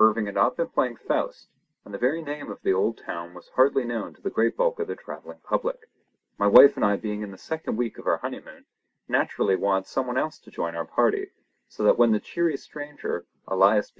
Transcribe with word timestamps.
Irving 0.00 0.26
had 0.26 0.34
not 0.34 0.56
been 0.56 0.66
playing 0.66 0.96
Faust, 0.96 1.46
and 1.84 1.94
the 1.94 1.98
very 1.98 2.20
name 2.20 2.50
of 2.50 2.60
the 2.62 2.72
old 2.72 2.98
town 2.98 3.34
was 3.34 3.50
hardly 3.54 3.84
known 3.84 4.14
to 4.14 4.20
the 4.20 4.30
great 4.30 4.56
bulk 4.56 4.80
of 4.80 4.88
the 4.88 4.96
travelling 4.96 5.38
public. 5.44 5.88
My 6.38 6.48
wife 6.48 6.74
and 6.74 6.84
I 6.84 6.96
being 6.96 7.22
in 7.22 7.30
the 7.30 7.38
second 7.38 7.76
week 7.76 7.96
of 7.96 8.06
our 8.08 8.16
honeymoon, 8.16 8.64
naturally 9.06 9.54
wanted 9.54 9.86
someone 9.86 10.18
else 10.18 10.40
to 10.40 10.50
join 10.50 10.74
our 10.74 10.86
party, 10.86 11.30
so 11.68 11.84
that 11.84 11.98
when 11.98 12.10
the 12.10 12.18
cheery 12.18 12.56
stranger, 12.56 13.26
Elias 13.46 13.92
P. 13.92 13.94